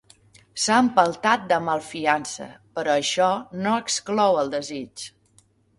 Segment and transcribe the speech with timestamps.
[0.63, 3.31] S'ha empeltat de malfiança, però això
[3.65, 5.11] no exclou el desig.